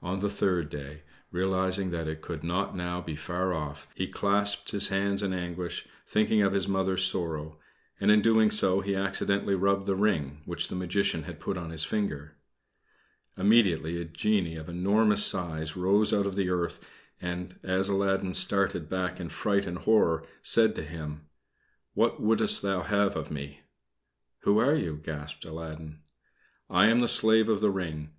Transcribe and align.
On 0.00 0.20
the 0.20 0.30
third 0.30 0.70
day, 0.70 1.02
realizing 1.30 1.90
that 1.90 2.08
it 2.08 2.22
could 2.22 2.42
not 2.42 2.74
now 2.74 3.02
be 3.02 3.14
far 3.14 3.52
off, 3.52 3.86
he 3.94 4.06
clasped 4.08 4.70
his 4.70 4.88
hands 4.88 5.22
in 5.22 5.34
anguish, 5.34 5.86
thinking 6.06 6.40
of 6.40 6.54
his 6.54 6.66
Mother's 6.66 7.04
sorrow; 7.04 7.58
and 8.00 8.10
in 8.10 8.22
so 8.50 8.80
doing 8.80 8.86
he 8.88 8.96
accidently 8.96 9.54
rubbed 9.54 9.84
the 9.84 9.94
ring 9.94 10.40
which 10.46 10.68
the 10.68 10.74
Magician 10.76 11.24
had 11.24 11.38
put 11.40 11.58
upon 11.58 11.68
his 11.72 11.84
finger. 11.84 12.38
Immediately 13.36 14.00
a 14.00 14.06
genie 14.06 14.56
of 14.56 14.70
enormous 14.70 15.26
size 15.26 15.76
rose 15.76 16.10
out 16.10 16.24
of 16.24 16.36
the 16.36 16.48
earth, 16.48 16.82
and, 17.20 17.60
as 17.62 17.90
Aladdin 17.90 18.32
started 18.32 18.88
back 18.88 19.20
in 19.20 19.28
fright 19.28 19.66
and 19.66 19.80
horror, 19.80 20.24
said 20.40 20.74
to 20.76 20.84
him: 20.84 21.26
"What 21.92 22.18
wouldst 22.18 22.62
thou 22.62 22.80
have 22.80 23.14
of 23.14 23.30
me?" 23.30 23.60
"Who 24.44 24.56
are 24.56 24.74
you?" 24.74 24.96
gasped 24.96 25.44
Aladdin. 25.44 25.98
"I 26.70 26.86
am 26.86 27.00
the 27.00 27.06
slave 27.08 27.50
of 27.50 27.60
the 27.60 27.70
ring. 27.70 28.14